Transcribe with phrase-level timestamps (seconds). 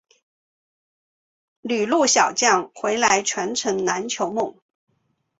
[1.61, 4.57] 旅陆小将回来传承篮球梦